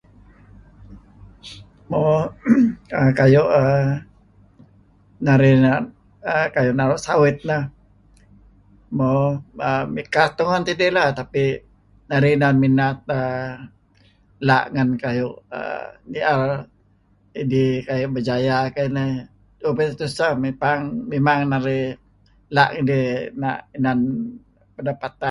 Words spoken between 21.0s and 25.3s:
memang narih la' ngidih inan pendepatan.